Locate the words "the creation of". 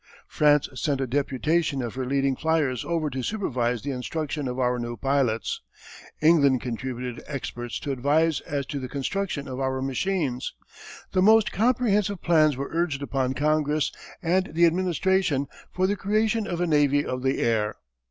15.85-16.59